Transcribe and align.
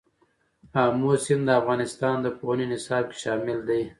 آمو 0.83 1.11
سیند 1.25 1.43
د 1.47 1.49
افغانستان 1.59 2.15
د 2.21 2.27
پوهنې 2.37 2.65
نصاب 2.73 3.03
کې 3.11 3.17
شامل 3.23 3.57
دی. 3.69 3.83